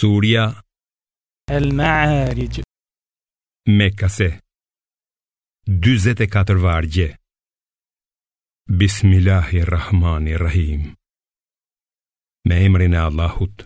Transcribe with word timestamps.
Surja 0.00 0.44
El 1.56 1.66
Ma'arij 1.78 2.54
Mekase 3.78 4.28
24 5.68 6.60
vargje 6.66 7.06
Bismillahirrahmanirrahim 8.82 10.80
Me 12.48 12.56
emrin 12.68 12.94
e 12.94 12.94
Allahut 13.08 13.56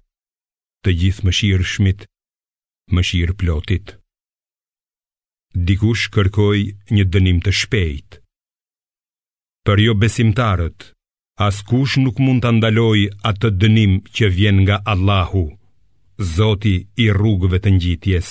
Të 0.85 0.91
gjithë 1.03 1.25
më 1.25 1.31
shirë 1.41 1.67
shmit 1.75 2.01
Më 2.97 3.01
shirë 3.11 3.37
plotit 3.43 3.87
Dikush 5.69 6.05
kërkoj 6.19 6.59
një 6.99 7.05
dënim 7.15 7.39
të 7.47 7.51
shpejt 7.63 8.11
Për 9.69 9.79
jo 9.87 9.93
besimtarët 10.05 10.79
As 11.49 11.57
kush 11.71 11.95
nuk 12.05 12.17
mund 12.27 12.41
të 12.45 12.51
ndaloj 12.59 13.01
atë 13.33 13.49
dënim 13.63 13.93
që 14.17 14.25
vjen 14.39 14.57
nga 14.67 14.77
Allahu 14.97 15.47
Zoti 16.19 16.77
i 17.03 17.09
rrugëve 17.11 17.59
të 17.59 17.71
ngjitjes. 17.75 18.29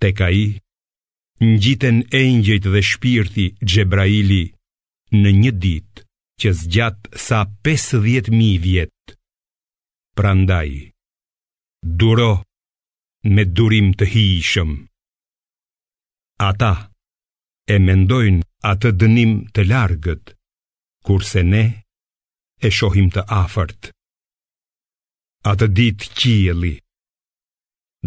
Tek 0.00 0.20
ai 0.26 0.44
ngjiten 1.44 1.98
engjëjt 2.16 2.64
dhe 2.72 2.80
shpirti 2.90 3.44
Xhebraili 3.68 4.42
në 5.20 5.28
një 5.42 5.52
ditë 5.64 6.00
që 6.40 6.48
zgjat 6.60 7.10
sa 7.26 7.42
50000 7.68 8.56
vjet. 8.64 8.94
Prandaj 10.16 10.70
duro 12.00 12.30
me 13.36 13.44
durim 13.56 13.92
të 13.98 14.04
hijshëm. 14.14 14.70
Ata 16.48 16.72
e 17.68 17.76
mendojnë 17.86 18.40
atë 18.72 18.94
dënim 19.00 19.34
të 19.52 19.68
largët, 19.68 20.32
kurse 21.06 21.44
ne 21.52 21.64
e 22.66 22.72
shohim 22.72 23.12
të 23.12 23.28
afërt 23.42 23.92
atë 25.50 25.66
ditë 25.78 26.08
qieli 26.18 26.70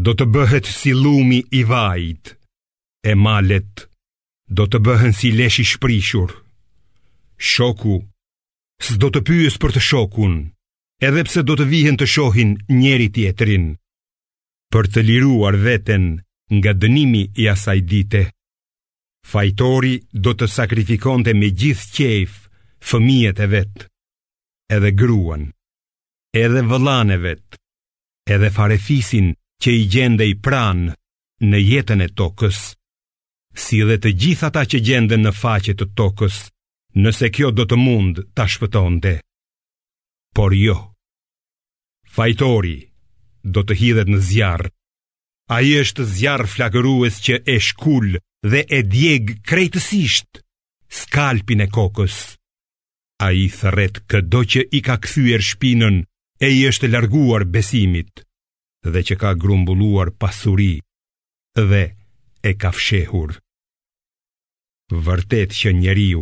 do 0.05 0.13
të 0.17 0.25
bëhet 0.35 0.67
si 0.77 0.91
lumi 0.95 1.39
i 1.59 1.63
vajit 1.69 2.33
e 3.09 3.13
malet 3.19 3.85
do 4.59 4.65
të 4.67 4.81
bëhen 4.87 5.13
si 5.19 5.31
lesh 5.37 5.59
i 5.63 5.67
shprishur 5.71 6.33
shoku 7.51 7.95
s'do 8.89 9.09
të 9.13 9.21
pyes 9.29 9.55
për 9.61 9.75
të 9.77 9.83
shokun 9.89 10.35
edhe 11.09 11.23
pse 11.29 11.43
do 11.47 11.55
të 11.59 11.67
vihen 11.71 11.99
të 12.01 12.07
shohin 12.15 12.51
njëri 12.79 13.07
tjetrin 13.15 13.69
për 14.75 14.89
të 14.95 15.03
liruar 15.11 15.59
veten 15.69 16.07
nga 16.57 16.73
dënimi 16.81 17.23
i 17.43 17.47
asaj 17.53 17.79
dite 17.93 18.23
fajtori 19.31 19.95
do 20.25 20.35
të 20.35 20.49
sakrifikonte 20.57 21.35
me 21.39 21.53
gjithë 21.61 21.87
qejf 21.97 22.35
fëmijët 22.89 23.41
e 23.45 23.49
vet 23.55 23.87
edhe 24.75 24.91
gruan 25.03 25.47
edhe 26.33 26.61
vëllanevet, 26.69 27.57
edhe 28.29 28.49
farefisin 28.53 29.31
që 29.63 29.73
i 29.77 29.85
gjende 29.91 30.25
i 30.29 30.35
pranë 30.45 30.93
në 31.49 31.61
jetën 31.65 32.03
e 32.05 32.09
tokës, 32.19 32.59
si 33.59 33.79
dhe 33.89 33.97
të 33.97 34.11
gjitha 34.21 34.49
ta 34.53 34.63
që 34.69 34.81
gjende 34.85 35.17
në 35.17 35.31
faqet 35.33 35.79
të 35.81 35.87
tokës, 35.97 36.41
nëse 37.01 37.29
kjo 37.35 37.49
do 37.51 37.65
të 37.69 37.77
mund 37.79 38.19
ta 38.37 38.45
shpëtonde. 38.49 39.15
Por 40.35 40.53
jo, 40.55 40.75
fajtori 42.13 42.77
do 43.43 43.63
të 43.65 43.77
hidhet 43.79 44.09
në 44.13 44.19
zjarë, 44.29 44.69
a 45.49 45.57
i 45.65 45.71
është 45.81 46.03
zjarë 46.05 46.45
flakërues 46.51 47.17
që 47.25 47.39
e 47.49 47.55
shkull 47.59 48.19
dhe 48.45 48.61
e 48.77 48.83
djeg 48.85 49.39
krejtësisht 49.49 50.43
skalpin 50.93 51.65
e 51.65 51.67
kokës. 51.73 52.19
A 53.25 53.33
i 53.35 53.47
thëret 53.51 54.03
këdo 54.09 54.43
që 54.53 54.67
i 54.77 54.83
ka 54.85 54.95
këthyër 55.03 55.43
shpinën, 55.49 55.97
e 56.39 56.47
i 56.55 56.61
është 56.69 56.87
larguar 56.93 57.43
besimit 57.53 58.21
dhe 58.93 59.01
që 59.07 59.15
ka 59.21 59.31
grumbulluar 59.43 60.07
pasuri 60.21 60.73
dhe 61.69 61.83
e 62.41 62.51
ka 62.61 62.69
fshehur. 62.77 63.31
Vërtet 65.05 65.49
që 65.59 65.69
njeriu 65.81 66.21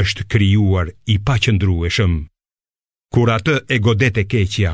është 0.00 0.26
krijuar 0.32 0.86
i 1.14 1.18
paqëndrueshëm. 1.28 2.14
Kur 3.14 3.28
atë 3.36 3.56
e 3.74 3.78
godet 3.86 4.14
e 4.22 4.24
keqja, 4.32 4.72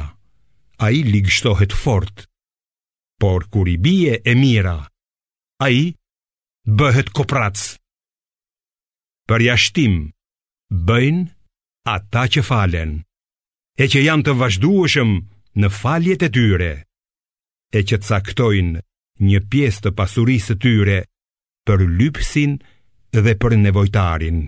ai 0.86 0.96
ligështohet 1.12 1.72
fort. 1.82 2.16
Por 3.20 3.40
kur 3.52 3.66
i 3.70 3.76
bie 3.84 4.14
e 4.20 4.32
mira, 4.42 4.78
ai 5.66 5.78
bëhet 6.78 7.08
koprac. 7.16 7.58
Për 9.30 9.38
jashtim 9.48 9.94
bëjnë 10.88 11.24
ata 11.96 12.24
që 12.32 12.42
falen 12.50 12.92
e 13.78 13.88
që 13.90 14.00
janë 14.06 14.24
të 14.28 14.34
vazhdueshëm 14.40 15.12
në 15.58 15.68
faljet 15.74 16.22
e 16.26 16.30
tyre, 16.36 16.70
e 17.74 17.80
që 17.82 17.96
caktojnë 18.08 18.82
një 19.28 19.40
pjesë 19.50 19.82
të 19.84 19.90
pasurisë 19.98 20.54
të 20.54 20.58
tyre 20.64 20.98
për 21.66 21.82
lypsin 21.98 22.54
dhe 23.18 23.34
për 23.42 23.56
nevojtarin, 23.64 24.38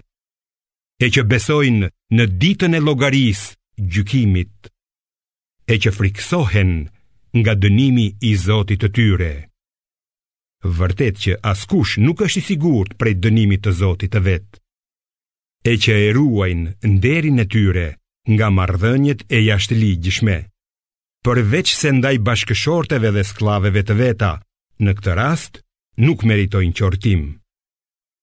e 1.02 1.06
që 1.10 1.26
besojnë 1.32 1.90
në 2.16 2.26
ditën 2.42 2.78
e 2.78 2.82
logaris 2.86 3.42
gjykimit, 3.94 4.70
e 5.66 5.74
që 5.82 5.90
friksohen 5.98 6.72
nga 7.40 7.52
dënimi 7.62 8.06
i 8.22 8.32
Zotit 8.42 8.80
të 8.84 8.88
tyre. 8.96 9.32
Vërtet 10.78 11.18
që 11.24 11.32
askush 11.50 11.98
nuk 12.06 12.22
është 12.26 12.40
i 12.40 12.46
sigurt 12.46 12.94
prej 13.00 13.18
dënimit 13.26 13.66
të 13.66 13.74
Zotit 13.82 14.14
të 14.14 14.22
vet, 14.28 14.50
e 15.70 15.74
që 15.82 15.98
e 16.06 16.10
ruajnë 16.16 16.76
nderin 16.94 17.42
e 17.42 17.46
tyre, 17.54 17.86
nga 18.34 18.48
mardhënjet 18.50 19.20
e 19.30 19.38
jashtë 19.46 19.76
ligjishme. 19.80 20.36
Përveç 21.26 21.68
se 21.78 21.90
ndaj 21.94 22.16
bashkëshorteve 22.26 23.10
dhe 23.14 23.22
sklaveve 23.30 23.82
të 23.86 23.94
veta, 24.00 24.32
në 24.84 24.90
këtë 24.98 25.12
rast, 25.18 25.52
nuk 26.06 26.24
meritojnë 26.26 26.76
qortim. 26.78 27.22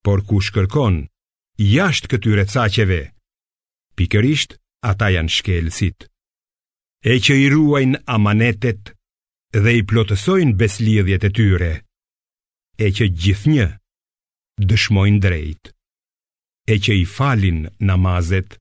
Por 0.05 0.19
ku 0.27 0.39
shkërkon, 0.47 0.95
jashtë 1.75 2.07
këtyre 2.11 2.45
caqeve, 2.53 3.01
pikërisht 3.97 4.57
ata 4.91 5.07
janë 5.15 5.31
shkelësit. 5.37 6.09
E 7.03 7.15
që 7.23 7.33
i 7.43 7.47
ruajnë 7.53 8.03
amanetet 8.15 8.93
dhe 9.63 9.71
i 9.79 9.83
plotësojnë 9.89 10.57
beslidhjet 10.59 11.23
e 11.23 11.31
tyre, 11.39 11.71
e 12.79 12.87
që 12.95 13.05
gjithë 13.21 13.49
një 13.53 13.67
dëshmojnë 14.69 15.23
drejt, 15.25 15.73
e 16.73 16.75
që 16.83 16.91
i 17.03 17.07
falin 17.15 17.61
namazet 17.87 18.59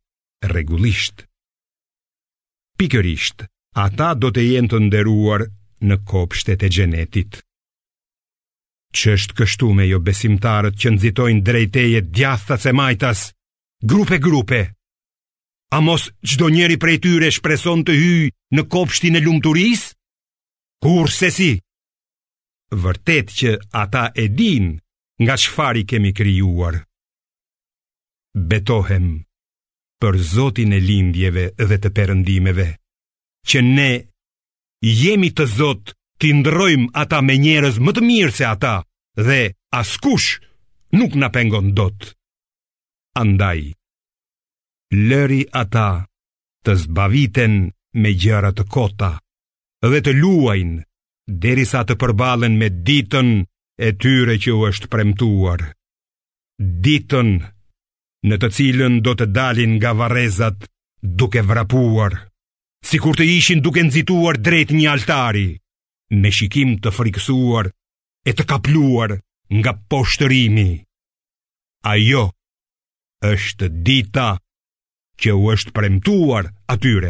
regullishtë 0.54 1.26
pikërisht, 2.82 3.46
ata 3.86 4.10
do 4.18 4.32
të 4.34 4.42
jenë 4.50 4.70
të 4.72 4.78
nderuar 4.88 5.44
në 5.88 5.96
kopshtet 6.10 6.64
e 6.66 6.70
gjenetit. 6.76 7.38
Qështë 8.92 9.34
kështu 9.38 9.70
me 9.78 9.86
jo 9.92 9.98
besimtarët 10.06 10.76
që 10.82 10.92
nëzitojnë 10.96 11.44
drejteje 11.46 12.00
djathas 12.14 12.66
e 12.70 12.72
majtas, 12.80 13.20
grupe 13.92 14.18
grupe, 14.26 14.58
a 15.72 15.78
mos 15.86 16.10
qdo 16.28 16.50
njeri 16.52 16.76
prej 16.82 16.98
tyre 17.06 17.30
shpreson 17.36 17.86
të 17.86 17.94
hy 18.00 18.12
në 18.56 18.66
kopshtin 18.74 19.16
e 19.16 19.22
lumëturis? 19.24 19.82
Kur 20.82 21.08
se 21.20 21.30
si? 21.32 21.52
Vërtet 22.82 23.26
që 23.38 23.50
ata 23.82 24.08
e 24.22 24.26
din 24.38 24.66
nga 25.22 25.38
qëfar 25.38 25.78
i 25.80 25.86
kemi 25.88 26.12
kryuar. 26.18 26.82
Betohem 28.50 29.22
për 30.02 30.16
Zotin 30.32 30.72
e 30.74 30.80
lindjeve 30.82 31.44
dhe 31.70 31.76
të 31.82 31.90
perëndimeve 31.96 32.64
që 33.50 33.60
ne 33.66 33.90
jemi 35.02 35.28
të 35.38 35.44
Zot, 35.56 35.92
ti 36.20 36.32
ndrojmë 36.38 36.88
ata 37.02 37.20
me 37.26 37.36
njerëz 37.44 37.78
më 37.82 37.94
të 37.96 38.02
mirë 38.08 38.34
se 38.38 38.44
ata 38.50 38.74
dhe 39.28 39.38
askush 39.80 40.28
nuk 40.98 41.14
na 41.22 41.28
pengon 41.34 41.70
dot 41.78 42.08
andaj 43.22 43.60
lëri 45.10 45.40
ata 45.62 45.86
të 46.66 46.74
zbaviten 46.84 47.54
me 48.02 48.12
gjëra 48.22 48.52
të 48.58 48.64
kota 48.74 49.12
dhe 49.92 50.02
të 50.06 50.14
luajnë 50.22 50.78
derisa 51.44 51.82
të 51.86 51.98
përballen 52.02 52.58
me 52.60 52.68
ditën 52.90 53.32
e 53.86 53.94
tyre 54.04 54.38
që 54.42 54.54
u 54.58 54.62
është 54.70 54.90
premtuar 54.92 55.66
ditën 56.86 57.32
në 58.30 58.36
të 58.42 58.48
cilën 58.56 59.00
do 59.02 59.14
të 59.18 59.26
dalin 59.34 59.74
nga 59.78 59.92
varezat 59.98 60.68
duke 61.02 61.42
vrapuar, 61.42 62.14
si 62.86 62.98
kur 63.02 63.18
të 63.18 63.26
ishin 63.38 63.62
duke 63.64 63.82
nëzituar 63.82 64.38
drejt 64.38 64.70
një 64.74 64.86
altari, 64.94 65.46
me 66.14 66.30
shikim 66.30 66.76
të 66.82 66.92
friksuar 66.94 67.70
e 68.28 68.34
të 68.38 68.46
kapluar 68.50 69.16
nga 69.58 69.72
poshtërimi. 69.90 70.70
Ajo 71.92 72.24
është 73.34 73.66
dita 73.86 74.28
që 75.20 75.34
u 75.40 75.50
është 75.56 75.74
premtuar 75.76 76.52
atyre. 76.74 77.00